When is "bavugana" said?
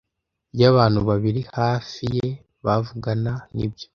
2.65-3.33